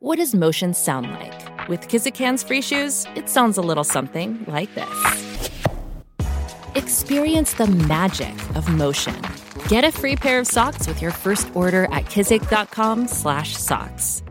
What 0.00 0.18
does 0.18 0.32
motion 0.32 0.74
sound 0.74 1.10
like? 1.10 1.68
With 1.68 1.88
Kizik 1.88 2.16
hands-free 2.16 2.62
shoes, 2.62 3.04
it 3.16 3.28
sounds 3.28 3.58
a 3.58 3.60
little 3.60 3.82
something 3.82 4.44
like 4.46 4.72
this. 4.76 5.50
Experience 6.76 7.54
the 7.54 7.66
magic 7.66 8.32
of 8.54 8.68
motion. 8.68 9.20
Get 9.66 9.82
a 9.82 9.90
free 9.90 10.14
pair 10.14 10.38
of 10.38 10.46
socks 10.46 10.86
with 10.86 11.02
your 11.02 11.10
first 11.10 11.50
order 11.52 11.86
at 11.86 12.04
kizik.com/socks. 12.04 14.22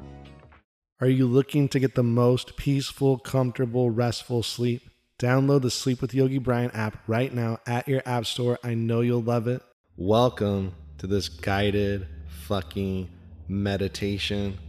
Are 1.01 1.09
you 1.09 1.27
looking 1.27 1.67
to 1.67 1.81
get 1.81 1.95
the 1.95 2.03
most 2.03 2.55
peaceful, 2.55 3.17
comfortable, 3.17 3.89
restful 3.89 4.43
sleep? 4.43 4.83
Download 5.19 5.61
the 5.61 5.69
Sleep 5.69 6.01
with 6.01 6.13
Yogi 6.13 6.37
Bryan 6.37 6.71
app 6.71 6.97
right 7.07 7.33
now 7.33 7.57
at 7.67 7.89
your 7.89 8.01
app 8.05 8.25
store. 8.25 8.57
I 8.63 8.73
know 8.73 9.01
you'll 9.01 9.21
love 9.21 9.49
it. 9.49 9.61
Welcome 9.97 10.75
to 10.99 11.07
this 11.07 11.27
guided 11.27 12.07
fucking 12.47 13.09
meditation. 13.49 14.59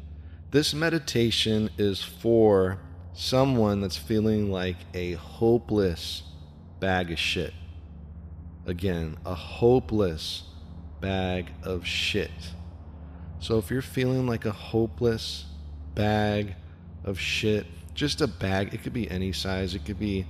This 0.51 0.73
meditation 0.73 1.69
is 1.77 2.03
for 2.03 2.79
someone 3.12 3.83
that's 3.83 3.98
feeling 3.98 4.51
like 4.51 4.79
a 4.95 5.12
hopeless 5.12 6.23
bag 6.80 7.12
of 7.12 7.19
shit. 7.19 7.52
Again, 8.65 9.19
a 9.27 9.34
hopeless 9.34 10.45
bag 11.03 11.51
of 11.62 11.87
shit. 11.87 12.30
So 13.41 13.59
if 13.59 13.70
you're 13.70 13.83
feeling 13.83 14.27
like 14.27 14.47
a 14.47 14.53
hopeless 14.53 15.45
bag 15.95 16.55
of 17.05 17.20
shit, 17.20 17.67
just 17.92 18.23
a 18.23 18.27
bag, 18.27 18.73
it 18.73 18.83
could 18.83 18.95
be 18.95 19.11
any 19.11 19.34
size, 19.34 19.75
it 19.75 19.84
could 19.84 19.98
be 19.98 20.25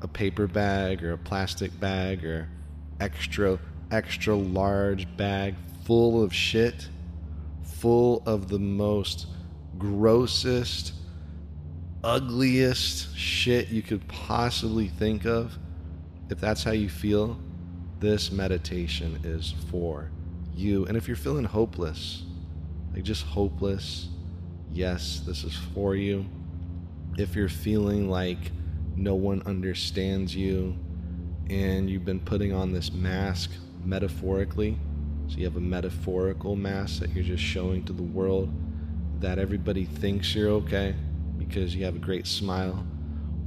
a 0.00 0.08
paper 0.08 0.46
bag 0.46 1.04
or 1.04 1.12
a 1.12 1.18
plastic 1.18 1.78
bag 1.78 2.24
or 2.24 2.48
extra 2.98 3.58
extra 3.90 4.34
large 4.34 5.06
bag 5.18 5.54
full 5.84 6.22
of 6.24 6.32
shit, 6.32 6.88
full 7.62 8.22
of 8.24 8.48
the 8.48 8.58
most 8.58 9.26
grossest, 9.80 10.92
ugliest 12.04 13.16
shit 13.16 13.68
you 13.68 13.82
could 13.82 14.06
possibly 14.06 14.86
think 14.86 15.24
of, 15.24 15.58
if 16.28 16.38
that's 16.38 16.62
how 16.62 16.70
you 16.70 16.88
feel, 16.88 17.40
this 17.98 18.30
meditation 18.30 19.18
is 19.24 19.54
for 19.70 20.10
you. 20.54 20.84
And 20.86 20.96
if 20.96 21.08
you're 21.08 21.16
feeling 21.16 21.44
hopeless, 21.44 22.22
like 22.92 23.02
just 23.02 23.24
hopeless, 23.24 24.08
yes, 24.72 25.22
this 25.26 25.44
is 25.44 25.56
for 25.74 25.96
you. 25.96 26.26
If 27.16 27.34
you're 27.34 27.48
feeling 27.48 28.08
like 28.08 28.52
no 28.96 29.14
one 29.14 29.42
understands 29.46 30.36
you 30.36 30.76
and 31.48 31.88
you've 31.88 32.04
been 32.04 32.20
putting 32.20 32.52
on 32.52 32.70
this 32.72 32.92
mask 32.92 33.50
metaphorically, 33.84 34.78
so 35.28 35.38
you 35.38 35.44
have 35.44 35.56
a 35.56 35.60
metaphorical 35.60 36.54
mask 36.54 37.00
that 37.00 37.10
you're 37.14 37.24
just 37.24 37.42
showing 37.42 37.84
to 37.84 37.92
the 37.92 38.02
world 38.02 38.52
that 39.20 39.38
everybody 39.38 39.84
thinks 39.84 40.34
you're 40.34 40.48
okay 40.48 40.94
because 41.38 41.74
you 41.74 41.84
have 41.84 41.94
a 41.94 41.98
great 42.00 42.26
smile, 42.26 42.84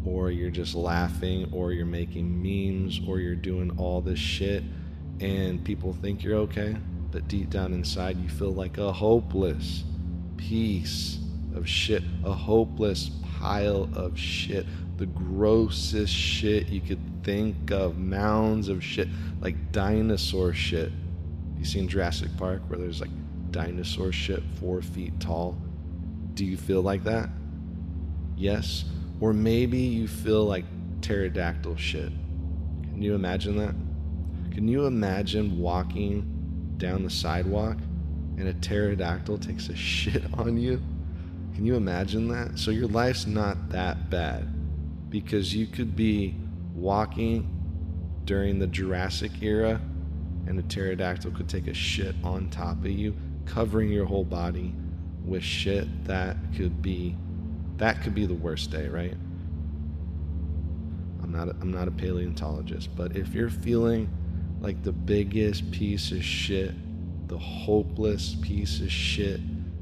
or 0.05 0.31
you're 0.31 0.51
just 0.51 0.75
laughing, 0.75 1.49
or 1.51 1.71
you're 1.71 1.85
making 1.85 2.41
memes, 2.41 2.99
or 3.07 3.19
you're 3.19 3.35
doing 3.35 3.71
all 3.77 4.01
this 4.01 4.19
shit, 4.19 4.63
and 5.19 5.63
people 5.63 5.93
think 5.93 6.23
you're 6.23 6.37
okay, 6.37 6.75
but 7.11 7.27
deep 7.27 7.49
down 7.49 7.73
inside 7.73 8.17
you 8.17 8.29
feel 8.29 8.53
like 8.53 8.77
a 8.77 8.91
hopeless 8.91 9.83
piece 10.37 11.19
of 11.55 11.67
shit, 11.67 12.03
a 12.23 12.33
hopeless 12.33 13.11
pile 13.39 13.89
of 13.95 14.17
shit, 14.17 14.65
the 14.97 15.05
grossest 15.05 16.13
shit 16.13 16.67
you 16.67 16.81
could 16.81 16.99
think 17.23 17.71
of, 17.71 17.97
mounds 17.97 18.67
of 18.67 18.83
shit, 18.83 19.07
like 19.41 19.71
dinosaur 19.71 20.53
shit. 20.53 20.91
You 21.57 21.65
seen 21.65 21.87
Jurassic 21.87 22.35
Park 22.37 22.61
where 22.67 22.77
there's 22.77 22.99
like 22.99 23.09
dinosaur 23.53 24.11
shit 24.11 24.43
four 24.59 24.81
feet 24.81 25.17
tall? 25.21 25.55
Do 26.33 26.43
you 26.43 26.57
feel 26.57 26.81
like 26.81 27.05
that? 27.05 27.29
Yes. 28.35 28.83
Or 29.21 29.31
maybe 29.31 29.77
you 29.77 30.09
feel 30.09 30.43
like 30.43 30.65
pterodactyl 31.01 31.77
shit. 31.77 32.11
Can 32.81 33.01
you 33.01 33.15
imagine 33.15 33.55
that? 33.57 33.75
Can 34.53 34.67
you 34.67 34.85
imagine 34.85 35.57
walking 35.57 36.75
down 36.77 37.03
the 37.03 37.09
sidewalk 37.09 37.77
and 38.37 38.47
a 38.49 38.53
pterodactyl 38.53 39.37
takes 39.37 39.69
a 39.69 39.75
shit 39.75 40.23
on 40.37 40.57
you? 40.57 40.81
Can 41.55 41.65
you 41.65 41.75
imagine 41.75 42.27
that? 42.29 42.59
So 42.59 42.71
your 42.71 42.87
life's 42.87 43.27
not 43.27 43.69
that 43.69 44.09
bad 44.09 45.09
because 45.09 45.55
you 45.55 45.67
could 45.67 45.95
be 45.95 46.35
walking 46.73 47.49
during 48.25 48.59
the 48.59 48.67
Jurassic 48.67 49.31
era 49.41 49.79
and 50.47 50.59
a 50.59 50.63
pterodactyl 50.63 51.31
could 51.31 51.47
take 51.47 51.67
a 51.67 51.73
shit 51.73 52.15
on 52.23 52.49
top 52.49 52.79
of 52.79 52.87
you, 52.91 53.15
covering 53.45 53.89
your 53.89 54.05
whole 54.05 54.23
body 54.23 54.73
with 55.25 55.43
shit 55.43 56.05
that 56.05 56.37
could 56.55 56.81
be 56.81 57.15
that 57.77 58.01
could 58.01 58.13
be 58.13 58.25
the 58.25 58.35
worst 58.35 58.71
day, 58.71 58.87
right? 58.87 59.15
I'm 61.21 61.31
not 61.31 61.47
a, 61.47 61.51
I'm 61.61 61.71
not 61.71 61.87
a 61.87 61.91
paleontologist, 61.91 62.95
but 62.95 63.17
if 63.17 63.33
you're 63.33 63.49
feeling 63.49 64.09
like 64.61 64.83
the 64.83 64.91
biggest 64.91 65.71
piece 65.71 66.11
of 66.11 66.23
shit, 66.23 66.73
the 67.27 67.37
hopeless 67.37 68.35
piece 68.41 68.79
of 68.79 68.91
shit, 68.91 69.39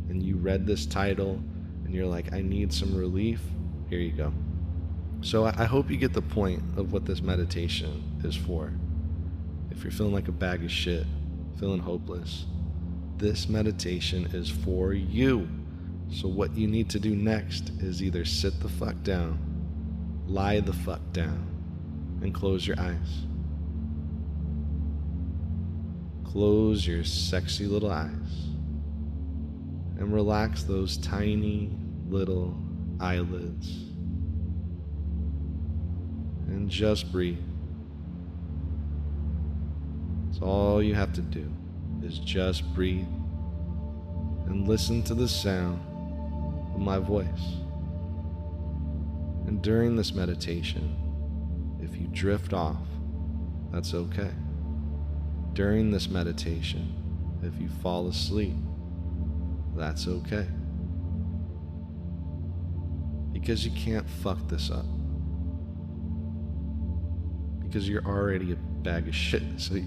and 0.09 0.23
you 0.23 0.37
read 0.37 0.65
this 0.65 0.85
title 0.85 1.41
and 1.83 1.93
you're 1.93 2.07
like, 2.07 2.33
I 2.33 2.41
need 2.41 2.71
some 2.71 2.95
relief, 2.95 3.41
here 3.89 3.99
you 3.99 4.11
go. 4.11 4.33
So 5.21 5.45
I 5.45 5.65
hope 5.65 5.91
you 5.91 5.97
get 5.97 6.13
the 6.13 6.21
point 6.21 6.63
of 6.77 6.93
what 6.93 7.05
this 7.05 7.21
meditation 7.21 8.19
is 8.23 8.35
for. 8.35 8.73
If 9.69 9.83
you're 9.83 9.91
feeling 9.91 10.13
like 10.13 10.27
a 10.27 10.31
bag 10.31 10.63
of 10.63 10.71
shit, 10.71 11.05
feeling 11.59 11.79
hopeless, 11.79 12.45
this 13.21 13.47
meditation 13.47 14.25
is 14.33 14.49
for 14.49 14.93
you. 14.93 15.47
So, 16.11 16.27
what 16.27 16.57
you 16.57 16.67
need 16.67 16.89
to 16.89 16.99
do 16.99 17.15
next 17.15 17.69
is 17.79 18.01
either 18.01 18.25
sit 18.25 18.59
the 18.59 18.67
fuck 18.67 19.01
down, 19.03 19.39
lie 20.27 20.59
the 20.59 20.73
fuck 20.73 21.01
down, 21.13 21.47
and 22.23 22.33
close 22.33 22.65
your 22.65 22.79
eyes. 22.79 23.25
Close 26.25 26.87
your 26.87 27.03
sexy 27.03 27.67
little 27.67 27.91
eyes 27.91 28.47
and 29.97 30.11
relax 30.11 30.63
those 30.63 30.97
tiny 30.97 31.69
little 32.09 32.57
eyelids. 32.99 33.69
And 36.47 36.69
just 36.69 37.11
breathe. 37.11 37.37
It's 40.29 40.41
all 40.41 40.81
you 40.81 40.95
have 40.95 41.13
to 41.13 41.21
do 41.21 41.51
is 42.03 42.19
just 42.19 42.73
breathe 42.73 43.07
and 44.45 44.67
listen 44.67 45.03
to 45.03 45.13
the 45.13 45.27
sound 45.27 45.81
of 46.73 46.79
my 46.79 46.97
voice. 46.97 47.57
And 49.47 49.61
during 49.61 49.95
this 49.95 50.13
meditation, 50.13 50.95
if 51.81 51.95
you 51.95 52.07
drift 52.07 52.53
off, 52.53 52.87
that's 53.71 53.93
okay. 53.93 54.31
During 55.53 55.91
this 55.91 56.09
meditation, 56.09 56.93
if 57.43 57.59
you 57.61 57.69
fall 57.81 58.07
asleep, 58.07 58.55
that's 59.75 60.07
okay. 60.07 60.47
Because 63.31 63.65
you 63.65 63.71
can't 63.71 64.09
fuck 64.09 64.47
this 64.47 64.69
up. 64.69 64.85
Because 67.61 67.87
you're 67.87 68.05
already 68.05 68.51
a 68.51 68.55
bag 68.55 69.07
of 69.07 69.15
shit, 69.15 69.43
so 69.57 69.75
you, 69.75 69.85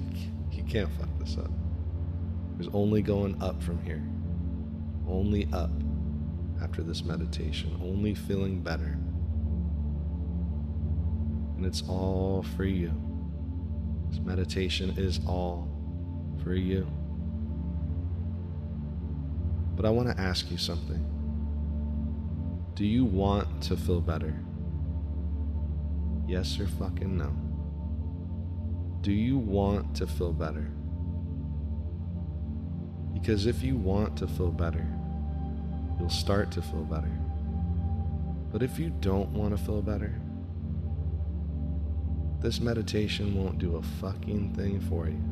can't 0.74 0.90
fuck 0.98 1.08
this 1.18 1.36
up. 1.38 1.50
There's 2.56 2.70
only 2.72 3.02
going 3.02 3.40
up 3.42 3.62
from 3.62 3.82
here. 3.84 4.02
Only 5.08 5.48
up 5.52 5.70
after 6.62 6.82
this 6.82 7.02
meditation. 7.02 7.78
Only 7.82 8.14
feeling 8.14 8.60
better. 8.60 8.98
And 11.56 11.66
it's 11.66 11.82
all 11.88 12.44
for 12.56 12.64
you. 12.64 12.92
This 14.10 14.20
meditation 14.20 14.94
is 14.96 15.20
all 15.26 15.68
for 16.42 16.54
you. 16.54 16.86
But 19.74 19.84
I 19.84 19.90
want 19.90 20.08
to 20.08 20.20
ask 20.20 20.50
you 20.50 20.58
something. 20.58 21.04
Do 22.74 22.86
you 22.86 23.04
want 23.04 23.62
to 23.64 23.76
feel 23.76 24.00
better? 24.00 24.34
Yes 26.26 26.58
or 26.58 26.66
fucking 26.66 27.16
no? 27.16 27.32
Do 29.00 29.12
you 29.12 29.38
want 29.38 29.94
to 29.96 30.06
feel 30.06 30.32
better? 30.32 30.70
Because 33.24 33.46
if 33.46 33.62
you 33.62 33.78
want 33.78 34.18
to 34.18 34.26
feel 34.28 34.50
better, 34.50 34.86
you'll 35.98 36.10
start 36.10 36.50
to 36.50 36.60
feel 36.60 36.82
better. 36.84 37.10
But 38.52 38.62
if 38.62 38.78
you 38.78 38.90
don't 39.00 39.30
want 39.30 39.56
to 39.56 39.64
feel 39.64 39.80
better, 39.80 40.20
this 42.42 42.60
meditation 42.60 43.34
won't 43.34 43.56
do 43.56 43.76
a 43.76 43.82
fucking 43.82 44.52
thing 44.52 44.78
for 44.78 45.08
you. 45.08 45.24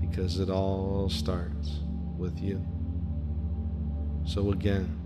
Because 0.00 0.38
it 0.38 0.48
all 0.48 1.08
starts 1.10 1.80
with 2.16 2.38
you. 2.38 2.64
So, 4.24 4.52
again, 4.52 4.96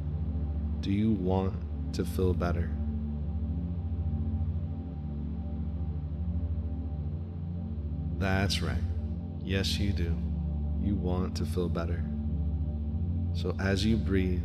do 0.80 0.92
you 0.92 1.12
want 1.12 1.54
to 1.94 2.04
feel 2.04 2.34
better? 2.34 2.70
That's 8.18 8.60
right. 8.60 8.84
Yes, 9.42 9.78
you 9.78 9.94
do 9.94 10.14
you 10.82 10.94
want 10.94 11.36
to 11.36 11.44
feel 11.44 11.68
better. 11.68 12.04
So 13.34 13.54
as 13.60 13.84
you 13.84 13.96
breathe 13.96 14.42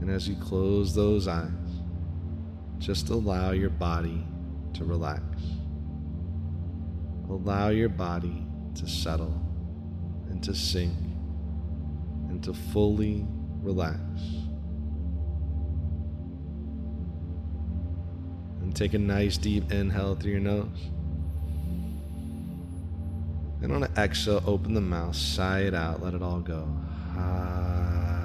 And 0.00 0.10
as 0.10 0.28
you 0.28 0.36
close 0.36 0.94
those 0.94 1.28
eyes, 1.28 1.50
just 2.78 3.08
allow 3.08 3.52
your 3.52 3.70
body 3.70 4.26
to 4.74 4.84
relax. 4.84 5.24
Allow 7.28 7.70
your 7.70 7.88
body 7.88 8.46
to 8.74 8.86
settle 8.86 9.40
and 10.28 10.42
to 10.42 10.54
sink 10.54 10.92
and 12.28 12.42
to 12.44 12.52
fully 12.52 13.26
relax. 13.62 13.98
And 18.60 18.76
take 18.76 18.92
a 18.92 18.98
nice 18.98 19.38
deep 19.38 19.72
inhale 19.72 20.16
through 20.16 20.32
your 20.32 20.40
nose. 20.40 20.90
And 23.64 23.72
on 23.72 23.82
an 23.82 23.92
exhale, 23.96 24.42
open 24.46 24.74
the 24.74 24.82
mouth, 24.82 25.16
sigh 25.16 25.60
it 25.60 25.72
out, 25.72 26.02
let 26.02 26.12
it 26.12 26.20
all 26.20 26.40
go. 26.40 26.68
Ah. 27.16 28.20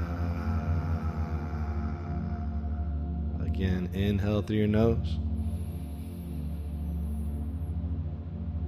Again, 3.46 3.90
inhale 3.94 4.42
through 4.42 4.58
your 4.58 4.68
nose. 4.68 5.18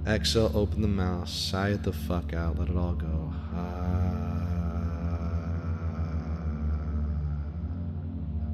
Exhale, 0.06 0.50
open 0.54 0.80
the 0.80 0.88
mouth, 0.88 1.28
sigh 1.28 1.72
it 1.72 1.82
the 1.82 1.92
fuck 1.92 2.32
out, 2.32 2.58
let 2.58 2.70
it 2.70 2.76
all 2.78 2.94
go. 2.94 3.30
Ah. 3.54 4.08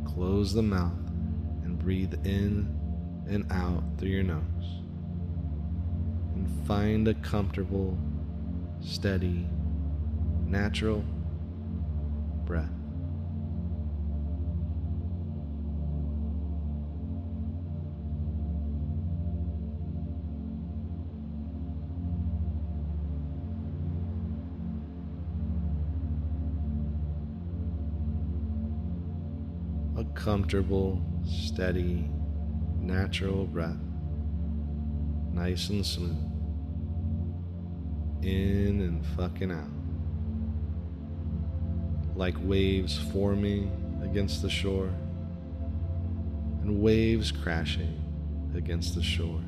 Close 0.07 0.53
the 0.53 0.63
mouth 0.63 1.07
and 1.63 1.79
breathe 1.79 2.15
in 2.27 2.77
and 3.29 3.47
out 3.53 3.85
through 3.97 4.09
your 4.09 4.25
nose. 4.25 4.78
Find 6.67 7.09
a 7.09 7.15
comfortable, 7.15 7.99
steady, 8.81 9.47
natural 10.47 11.05
breath. 12.45 12.71
a 29.99 30.05
comfortable, 30.15 31.03
steady, 31.27 32.09
natural 32.79 33.47
breath, 33.47 33.81
nice 35.33 35.71
and 35.71 35.85
smooth, 35.85 36.38
in 38.23 38.81
and 38.81 39.07
fucking 39.17 39.51
out, 39.51 39.71
like 42.17 42.35
waves 42.41 42.99
forming 43.13 43.71
against 44.03 44.43
the 44.43 44.51
shore 44.51 44.91
and 46.63 46.83
waves 46.83 47.31
crashing 47.31 48.03
against 48.55 48.95
the 48.95 49.03
shore. 49.03 49.43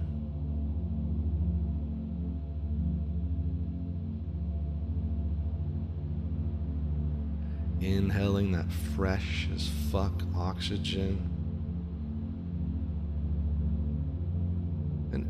inhaling 7.81 8.53
that 8.53 8.71
fresh 8.95 9.49
as 9.55 9.67
fuck 9.91 10.23
oxygen 10.37 11.40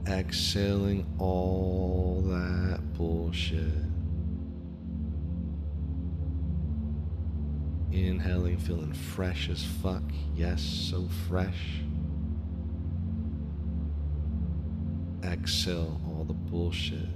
exhaling 0.07 1.07
all 1.19 2.23
that 2.27 2.81
bullshit. 2.95 3.75
Inhaling, 7.93 8.59
feeling 8.59 8.93
fresh 8.93 9.49
as 9.51 9.65
fuck. 9.83 10.03
Yes, 10.35 10.63
so 10.63 11.09
fresh. 11.29 11.83
Exhale 15.25 16.01
all 16.07 16.25
the 16.25 16.33
bullshit. 16.33 17.09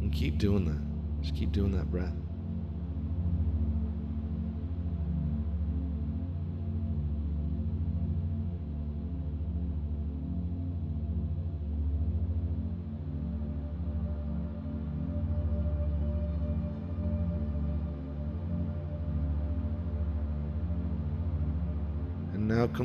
And 0.00 0.12
keep 0.12 0.38
doing 0.38 0.64
that. 0.66 1.22
Just 1.22 1.34
keep 1.36 1.52
doing 1.52 1.72
that 1.72 1.90
breath. 1.90 2.14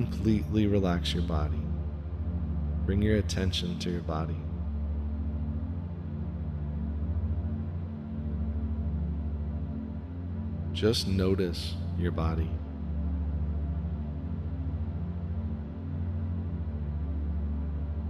Completely 0.06 0.68
relax 0.68 1.14
your 1.14 1.24
body. 1.24 1.62
Bring 2.86 3.02
your 3.02 3.18
attention 3.18 3.80
to 3.80 3.90
your 3.90 4.02
body. 4.02 4.36
Just 10.74 11.08
notice 11.08 11.74
your 11.98 12.12
body. 12.12 12.50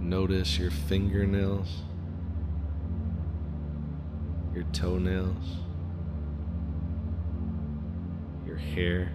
Notice 0.00 0.58
your 0.58 0.70
fingernails, 0.70 1.82
your 4.54 4.64
toenails, 4.72 5.56
your 8.46 8.56
hair. 8.56 9.12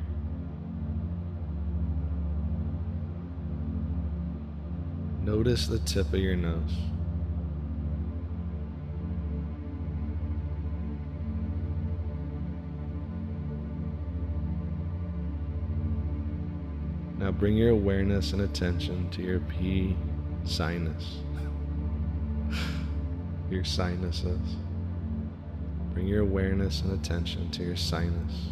Notice 5.23 5.67
the 5.67 5.77
tip 5.79 6.13
of 6.13 6.19
your 6.19 6.35
nose. 6.35 6.75
Now 17.19 17.29
bring 17.29 17.55
your 17.55 17.69
awareness 17.69 18.33
and 18.33 18.41
attention 18.41 19.11
to 19.11 19.21
your 19.21 19.41
P 19.41 19.95
sinus, 20.43 21.19
your 23.51 23.63
sinuses. 23.63 24.55
Bring 25.93 26.07
your 26.07 26.21
awareness 26.21 26.81
and 26.81 26.93
attention 26.93 27.51
to 27.51 27.63
your 27.63 27.75
sinus. 27.75 28.47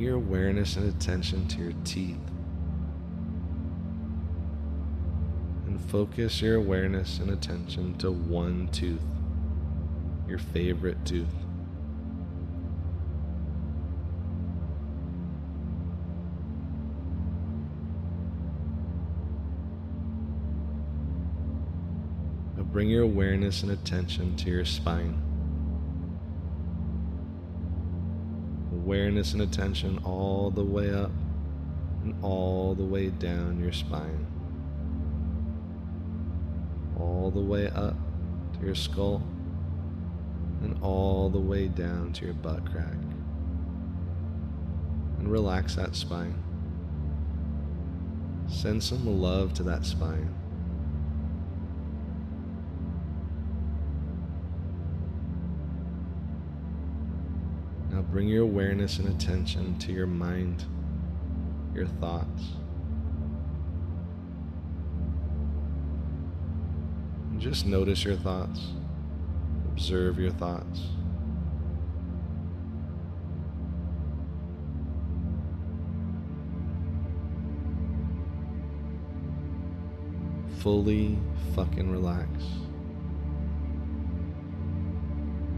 Your 0.00 0.16
awareness 0.16 0.76
and 0.76 0.88
attention 0.88 1.46
to 1.48 1.58
your 1.58 1.72
teeth. 1.84 2.16
And 5.66 5.80
focus 5.80 6.42
your 6.42 6.56
awareness 6.56 7.18
and 7.18 7.30
attention 7.30 7.96
to 7.98 8.10
one 8.10 8.68
tooth 8.68 9.00
your 10.30 10.38
favorite 10.38 11.04
tooth. 11.04 11.26
Now 22.56 22.62
bring 22.62 22.88
your 22.88 23.02
awareness 23.02 23.64
and 23.64 23.72
attention 23.72 24.36
to 24.36 24.50
your 24.50 24.64
spine. 24.64 25.29
Awareness 28.90 29.34
and 29.34 29.42
attention 29.42 30.00
all 30.04 30.50
the 30.50 30.64
way 30.64 30.92
up 30.92 31.12
and 32.02 32.12
all 32.24 32.74
the 32.74 32.82
way 32.82 33.10
down 33.10 33.60
your 33.60 33.70
spine. 33.70 34.26
All 36.98 37.30
the 37.30 37.40
way 37.40 37.68
up 37.68 37.94
to 38.54 38.66
your 38.66 38.74
skull 38.74 39.22
and 40.64 40.76
all 40.82 41.30
the 41.30 41.38
way 41.38 41.68
down 41.68 42.12
to 42.14 42.24
your 42.24 42.34
butt 42.34 42.68
crack. 42.68 42.96
And 45.20 45.30
relax 45.30 45.76
that 45.76 45.94
spine. 45.94 46.34
Send 48.48 48.82
some 48.82 49.22
love 49.22 49.54
to 49.54 49.62
that 49.62 49.86
spine. 49.86 50.34
Bring 58.10 58.28
your 58.28 58.42
awareness 58.42 58.98
and 58.98 59.08
attention 59.08 59.78
to 59.78 59.92
your 59.92 60.06
mind, 60.06 60.64
your 61.74 61.86
thoughts. 61.86 62.54
Just 67.38 67.66
notice 67.66 68.04
your 68.04 68.16
thoughts. 68.16 68.72
Observe 69.72 70.18
your 70.18 70.32
thoughts. 70.32 70.80
fully 80.60 81.18
fucking 81.54 81.90
relax. 81.90 82.28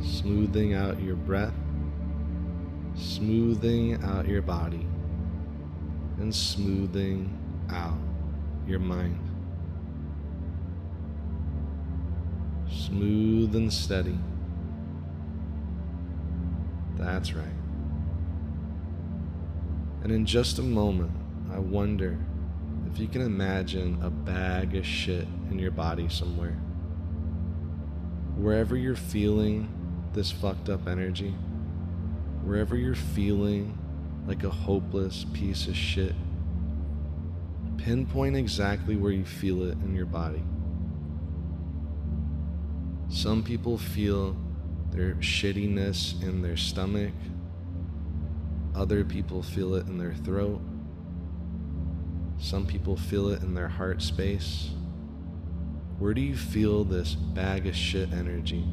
Smoothing 0.01 0.75
out 0.75 1.01
your 1.03 1.17
breath, 1.17 1.55
smoothing 3.23 4.03
out 4.03 4.27
your 4.27 4.43
body, 4.43 4.85
and 6.19 6.35
smoothing 6.35 7.31
out 7.71 7.97
your 8.67 8.81
mind. 8.81 9.17
Smooth 12.69 13.55
and 13.55 13.73
steady. 13.73 14.19
That's 16.97 17.33
right. 17.33 17.47
And 20.03 20.11
in 20.11 20.27
just 20.27 20.59
a 20.59 20.63
moment, 20.63 21.13
I 21.53 21.61
wonder 21.61 22.19
if 22.93 22.99
you 22.99 23.07
can 23.07 23.23
imagine 23.23 24.01
a 24.03 24.11
bag 24.11 24.75
of 24.75 24.85
shit 24.85 25.29
in 25.49 25.61
your 25.61 25.71
body 25.71 26.09
somewhere. 26.09 26.59
Wherever 28.35 28.77
you're 28.77 28.97
feeling 28.97 29.69
this 30.13 30.33
fucked 30.33 30.69
up 30.69 30.89
energy, 30.89 31.37
wherever 32.45 32.77
you're 32.77 32.95
feeling 32.95 33.79
like 34.27 34.45
a 34.45 34.51
hopeless 34.51 35.25
piece 35.33 35.67
of 35.67 35.77
shit, 35.77 36.15
pinpoint 37.77 38.37
exactly 38.37 38.97
where 38.97 39.13
you 39.13 39.25
feel 39.25 39.63
it 39.63 39.73
in 39.85 39.95
your 39.95 40.07
body. 40.07 40.43
Some 43.09 43.43
people 43.43 43.77
feel 43.79 44.37
their 44.91 45.15
shittiness 45.17 46.23
in 46.23 46.43
their 46.43 46.57
stomach, 46.57 47.15
other 48.75 49.05
people 49.05 49.43
feel 49.43 49.75
it 49.75 49.87
in 49.87 49.99
their 49.99 50.15
throat. 50.15 50.61
Some 52.39 52.67
people 52.67 52.97
feel 52.97 53.29
it 53.29 53.43
in 53.43 53.55
their 53.55 53.69
heart 53.69 54.03
space. 54.03 54.71
Where 55.99 56.15
do 56.15 56.21
you 56.21 56.37
feel 56.37 56.83
this 56.83 57.15
bag 57.15 57.67
of 57.67 57.77
shit 57.77 58.13
energy? 58.13 58.65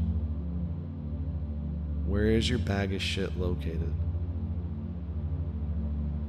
Where 2.09 2.25
is 2.25 2.49
your 2.49 2.57
bag 2.57 2.91
of 2.95 3.03
shit 3.03 3.37
located? 3.37 3.93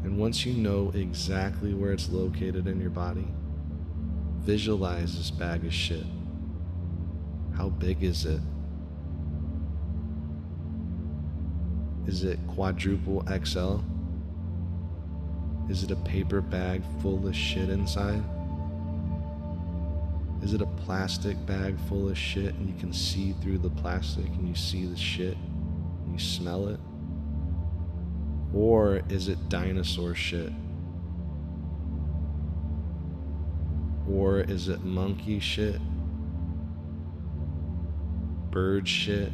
And 0.05 0.19
once 0.19 0.45
you 0.45 0.53
know 0.53 0.93
exactly 0.95 1.73
where 1.73 1.93
it's 1.93 2.11
located 2.11 2.67
in 2.67 2.79
your 2.83 2.91
body, 2.91 3.27
visualize 4.41 5.17
this 5.17 5.31
bag 5.31 5.65
of 5.65 5.73
shit. 5.73 6.05
How 7.57 7.71
big 7.71 8.03
is 8.03 8.27
it? 8.27 8.43
Is 12.07 12.25
it 12.25 12.39
quadruple 12.47 13.25
XL? 13.43 13.79
Is 15.71 15.83
it 15.83 15.91
a 15.91 15.97
paper 15.97 16.43
bag 16.43 16.83
full 17.01 17.27
of 17.27 17.35
shit 17.35 17.71
inside? 17.71 18.23
Is 20.43 20.53
it 20.53 20.61
a 20.61 20.67
plastic 20.67 21.39
bag 21.47 21.79
full 21.89 22.11
of 22.11 22.19
shit 22.19 22.55
and 22.57 22.69
you 22.69 22.79
can 22.79 22.93
see 22.93 23.35
through 23.41 23.59
the 23.59 23.71
plastic 23.71 24.27
and 24.27 24.47
you 24.47 24.55
see 24.55 24.85
the 24.85 24.97
shit 24.97 25.39
smell 26.21 26.69
it? 26.69 26.81
Or 28.55 29.03
is 29.09 29.29
it 29.29 29.49
dinosaur 29.49 30.15
shit? 30.15 30.53
Or 34.11 34.41
is 34.41 34.69
it 34.69 34.83
monkey 34.85 35.39
shit? 35.39 35.81
Bird 38.51 38.89
shit? 38.89 39.33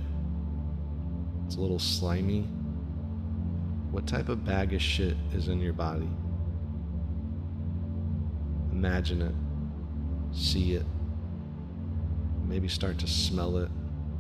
It's 1.47 1.57
a 1.57 1.61
little 1.61 1.79
slimy. 1.79 2.43
What 3.91 4.07
type 4.07 4.29
of 4.29 4.45
bag 4.45 4.75
of 4.75 4.83
shit 4.83 5.17
is 5.33 5.49
in 5.49 5.61
your 5.61 5.73
body? 5.73 6.11
Imagine 8.73 9.23
it, 9.23 9.35
see 10.37 10.75
it, 10.75 10.85
maybe 12.47 12.69
start 12.69 12.99
to 12.99 13.07
smell 13.07 13.57
it, 13.57 13.71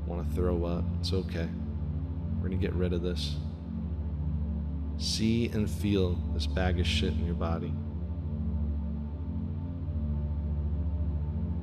want 0.06 0.26
to 0.26 0.34
throw 0.34 0.64
up. 0.64 0.84
It's 1.00 1.12
okay. 1.12 1.48
We're 2.46 2.50
going 2.50 2.60
to 2.60 2.66
get 2.68 2.76
rid 2.76 2.92
of 2.92 3.02
this. 3.02 3.34
See 4.98 5.48
and 5.48 5.68
feel 5.68 6.14
this 6.32 6.46
bag 6.46 6.78
of 6.78 6.86
shit 6.86 7.12
in 7.12 7.26
your 7.26 7.34
body. 7.34 7.72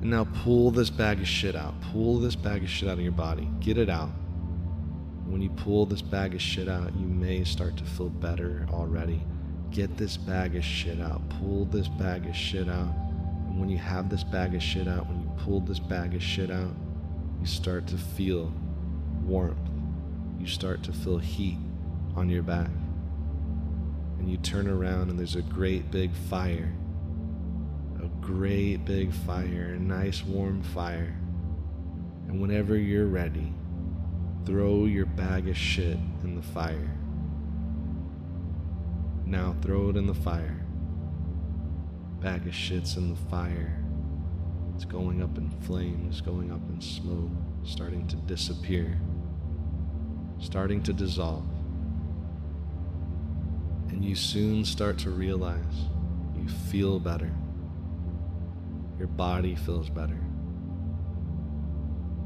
And 0.02 0.10
now 0.10 0.28
pull 0.44 0.70
this 0.70 0.90
bag 0.90 1.20
of 1.20 1.26
shit 1.26 1.56
out. 1.56 1.72
Pull 1.90 2.18
this 2.18 2.36
bag 2.36 2.62
of 2.62 2.68
shit 2.68 2.90
out 2.90 2.98
of 2.98 3.00
your 3.00 3.12
body. 3.12 3.48
Get 3.60 3.78
it 3.78 3.88
out. 3.88 4.10
When 5.24 5.40
you 5.40 5.48
pull 5.48 5.86
this 5.86 6.02
bag 6.02 6.34
of 6.34 6.42
shit 6.42 6.68
out, 6.68 6.94
you 6.94 7.06
may 7.06 7.44
start 7.44 7.78
to 7.78 7.84
feel 7.84 8.10
better 8.10 8.66
already. 8.70 9.22
Get 9.70 9.96
this 9.96 10.18
bag 10.18 10.54
of 10.54 10.62
shit 10.62 11.00
out. 11.00 11.22
Pull 11.40 11.64
this 11.64 11.88
bag 11.88 12.26
of 12.26 12.36
shit 12.36 12.68
out. 12.68 12.94
And 13.48 13.58
when 13.58 13.70
you 13.70 13.78
have 13.78 14.10
this 14.10 14.22
bag 14.22 14.54
of 14.54 14.62
shit 14.62 14.86
out, 14.86 15.08
when 15.08 15.22
you 15.22 15.30
pull 15.38 15.60
this 15.60 15.78
bag 15.78 16.14
of 16.14 16.22
shit 16.22 16.50
out, 16.50 16.74
you 17.40 17.46
start 17.46 17.86
to 17.86 17.96
feel 17.96 18.52
warmth. 19.22 19.73
You 20.44 20.50
start 20.50 20.82
to 20.82 20.92
feel 20.92 21.16
heat 21.16 21.56
on 22.14 22.28
your 22.28 22.42
back. 22.42 22.68
And 24.18 24.30
you 24.30 24.36
turn 24.36 24.68
around, 24.68 25.08
and 25.08 25.18
there's 25.18 25.36
a 25.36 25.40
great 25.40 25.90
big 25.90 26.14
fire. 26.14 26.70
A 28.02 28.08
great 28.20 28.84
big 28.84 29.10
fire, 29.10 29.72
a 29.74 29.78
nice 29.78 30.22
warm 30.22 30.62
fire. 30.62 31.16
And 32.28 32.42
whenever 32.42 32.76
you're 32.76 33.06
ready, 33.06 33.54
throw 34.44 34.84
your 34.84 35.06
bag 35.06 35.48
of 35.48 35.56
shit 35.56 35.96
in 36.22 36.36
the 36.36 36.42
fire. 36.42 36.90
Now 39.24 39.56
throw 39.62 39.88
it 39.88 39.96
in 39.96 40.06
the 40.06 40.12
fire. 40.12 40.62
Bag 42.20 42.46
of 42.46 42.54
shit's 42.54 42.98
in 42.98 43.08
the 43.08 43.30
fire. 43.30 43.82
It's 44.74 44.84
going 44.84 45.22
up 45.22 45.38
in 45.38 45.48
flames, 45.62 46.20
going 46.20 46.52
up 46.52 46.60
in 46.68 46.82
smoke, 46.82 47.30
starting 47.64 48.06
to 48.08 48.16
disappear, 48.16 49.00
starting 50.44 50.82
to 50.82 50.92
dissolve. 50.92 51.42
And 53.88 54.04
you 54.04 54.14
soon 54.14 54.64
start 54.64 54.98
to 54.98 55.10
realize 55.10 55.88
you 56.36 56.46
feel 56.70 57.00
better. 57.00 57.32
Your 58.98 59.08
body 59.08 59.54
feels 59.54 59.88
better. 59.88 60.18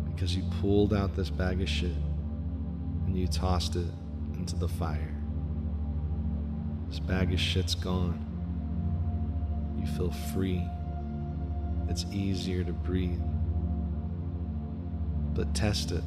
Because 0.06 0.34
you 0.34 0.42
pulled 0.60 0.92
out 0.92 1.14
this 1.14 1.30
bag 1.30 1.62
of 1.62 1.68
shit 1.68 1.94
and 3.06 3.16
you 3.16 3.28
tossed 3.28 3.76
it 3.76 3.86
into 4.34 4.56
the 4.56 4.68
fire. 4.68 5.14
This 6.88 6.98
bag 6.98 7.32
of 7.32 7.38
shit's 7.38 7.76
gone. 7.76 8.24
You 9.78 9.86
feel 9.96 10.10
free. 10.34 10.66
It's 11.88 12.04
easier 12.12 12.64
to 12.64 12.72
breathe. 12.72 13.22
But 15.34 15.54
test 15.54 15.92
it. 15.92 16.02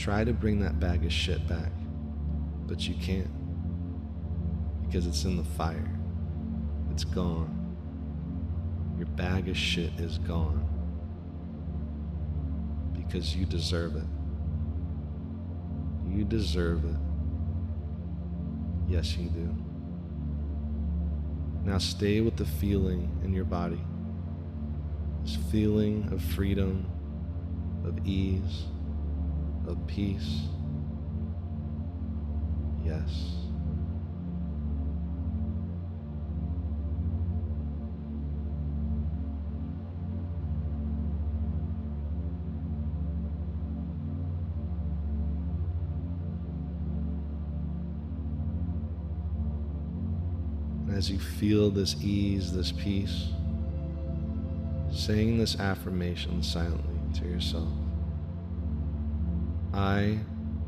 Try 0.00 0.24
to 0.24 0.32
bring 0.32 0.60
that 0.60 0.80
bag 0.80 1.04
of 1.04 1.12
shit 1.12 1.46
back. 1.46 1.72
But 2.66 2.88
you 2.88 2.94
can't. 2.94 3.30
Because 4.86 5.06
it's 5.06 5.24
in 5.24 5.36
the 5.36 5.44
fire. 5.44 5.90
It's 6.90 7.04
gone. 7.04 7.54
Your 8.96 9.08
bag 9.08 9.50
of 9.50 9.58
shit 9.58 9.92
is 10.00 10.16
gone. 10.16 10.66
Because 12.94 13.36
you 13.36 13.44
deserve 13.44 13.94
it. 13.96 14.06
You 16.08 16.24
deserve 16.24 16.86
it. 16.86 16.96
Yes, 18.88 19.18
you 19.18 19.28
do. 19.28 19.54
Now 21.62 21.76
stay 21.76 22.22
with 22.22 22.38
the 22.38 22.46
feeling 22.46 23.20
in 23.22 23.34
your 23.34 23.44
body. 23.44 23.82
This 25.24 25.36
feeling 25.52 26.08
of 26.10 26.22
freedom, 26.22 26.86
of 27.84 27.98
ease, 28.06 28.64
of 29.70 29.86
peace. 29.86 30.42
Yes. 32.84 33.36
as 50.92 51.08
you 51.08 51.18
feel 51.18 51.70
this 51.70 51.96
ease, 52.02 52.52
this 52.52 52.72
peace, 52.72 53.28
saying 54.92 55.38
this 55.38 55.58
affirmation 55.58 56.42
silently 56.42 56.98
to 57.18 57.26
yourself 57.26 57.68
I 59.72 60.18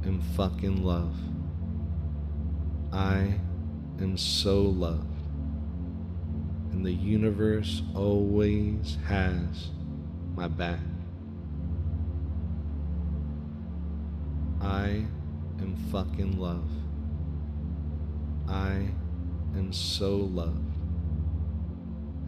am 0.05 0.21
fucking 0.37 0.85
love. 0.85 1.17
I 2.93 3.35
am 4.01 4.17
so 4.17 4.63
loved. 4.63 5.09
And 6.71 6.87
the 6.87 6.93
universe 6.93 7.83
always 7.97 8.97
has 9.07 9.71
my 10.37 10.47
back. 10.47 10.79
I 14.61 15.05
am 15.61 15.77
fucking 15.91 16.39
love. 16.39 16.71
I 18.49 18.89
am 19.57 19.73
so 19.73 20.17
loved. 20.17 20.77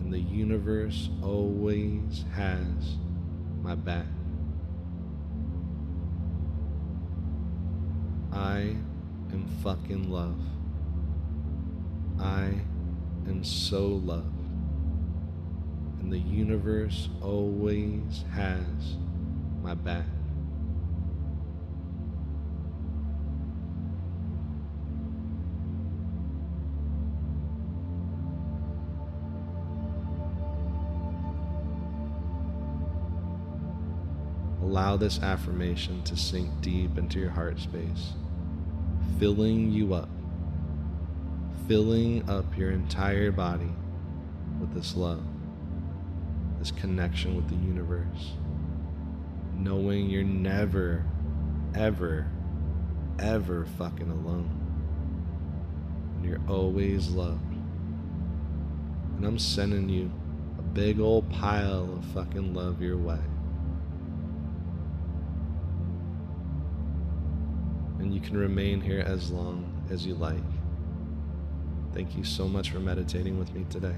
And 0.00 0.12
the 0.12 0.19
universe 0.19 1.09
always 1.23 2.25
has 2.35 2.97
my 3.62 3.76
back. 3.76 4.07
I 8.35 8.76
am 9.33 9.47
fucking 9.62 10.11
love. 10.11 10.41
I 12.21 12.53
am 13.29 13.45
so 13.45 13.87
loved. 13.87 14.26
And 16.00 16.12
the 16.12 16.19
universe 16.19 17.09
always 17.23 18.25
has 18.33 18.97
my 19.62 19.75
back. 19.75 20.05
Allow 34.61 34.97
this 34.97 35.21
affirmation 35.21 36.03
to 36.03 36.17
sink 36.17 36.50
deep 36.61 36.99
into 36.99 37.21
your 37.21 37.31
heart 37.31 37.61
space, 37.61 38.14
filling 39.18 39.71
you 39.71 39.94
up, 39.94 40.09
filling 41.68 42.28
up 42.28 42.44
your 42.56 42.71
entire 42.71 43.30
body 43.30 43.71
with 44.61 44.75
this 44.75 44.97
love, 44.97 45.23
this 46.59 46.71
connection 46.73 47.37
with 47.37 47.49
the 47.49 47.56
universe, 47.66 48.33
knowing 49.56 50.11
you're 50.11 50.25
never, 50.25 51.04
ever, 51.75 52.26
ever 53.18 53.66
fucking 53.78 54.11
alone. 54.11 54.50
And 56.16 56.25
you're 56.25 56.40
always 56.49 57.11
loved. 57.11 57.40
And 59.16 59.25
I'm 59.25 59.38
sending 59.38 59.88
you 59.88 60.11
a 60.59 60.62
big 60.62 60.99
old 60.99 61.30
pile 61.30 61.88
of 61.97 62.04
fucking 62.06 62.52
love 62.52 62.83
your 62.83 62.97
way. 62.97 63.21
And 67.99 68.15
you 68.15 68.21
can 68.21 68.37
remain 68.37 68.81
here 68.81 69.01
as 69.01 69.31
long 69.31 69.65
as 69.91 70.07
you 70.07 70.15
like. 70.15 70.43
Thank 71.93 72.17
you 72.17 72.25
so 72.25 72.49
much 72.49 72.71
for 72.71 72.81
meditating 72.81 73.39
with 73.39 73.53
me 73.55 73.65
today. 73.71 73.95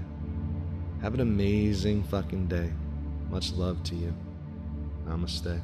Have 1.00 1.14
an 1.14 1.20
amazing 1.20 2.04
fucking 2.04 2.46
day. 2.46 2.72
Much 3.30 3.52
love 3.52 3.82
to 3.84 3.94
you. 3.94 4.14
Namaste. 5.06 5.60